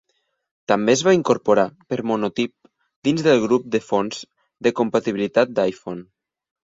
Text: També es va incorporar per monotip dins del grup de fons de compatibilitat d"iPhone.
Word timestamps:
També 0.71 0.93
es 0.95 1.01
va 1.07 1.11
incorporar 1.17 1.65
per 1.91 1.99
monotip 2.11 2.53
dins 3.09 3.21
del 3.27 3.41
grup 3.43 3.67
de 3.75 3.81
fons 3.89 4.23
de 4.69 4.73
compatibilitat 4.81 5.53
d"iPhone. 5.61 6.03